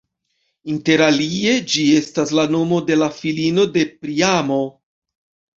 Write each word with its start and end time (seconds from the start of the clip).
Interalie 0.75 1.53
ĝi 1.73 1.85
estas 1.99 2.33
la 2.39 2.45
nomo 2.55 2.81
de 2.89 2.97
la 3.03 3.13
filino 3.21 3.67
de 3.77 3.85
Priamo. 4.07 4.63